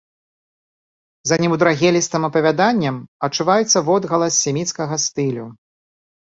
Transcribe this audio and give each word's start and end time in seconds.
За 1.31 1.35
немудрагелістым 1.43 2.21
апавяданнем 2.29 2.95
адчуваецца 3.27 3.77
водгалас 3.91 4.33
семіцкага 4.47 4.95
стылю. 5.07 5.45